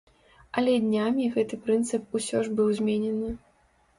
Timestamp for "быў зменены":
2.61-3.29